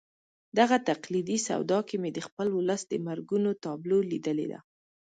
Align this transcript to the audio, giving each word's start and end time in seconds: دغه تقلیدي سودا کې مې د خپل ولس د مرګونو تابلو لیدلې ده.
دغه 0.57 0.77
تقلیدي 0.89 1.37
سودا 1.47 1.79
کې 1.87 1.95
مې 2.01 2.09
د 2.13 2.19
خپل 2.27 2.47
ولس 2.57 2.81
د 2.87 2.93
مرګونو 3.07 3.49
تابلو 3.63 3.97
لیدلې 4.11 4.45
ده. 4.51 4.59